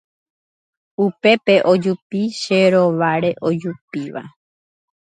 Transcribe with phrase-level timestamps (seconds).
[1.05, 4.23] Upépe ojupi che rováre ojupíva